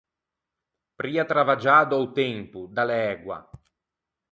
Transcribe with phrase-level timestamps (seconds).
[0.99, 3.37] Pria travaggiâ da-o tempo, da l’ægua.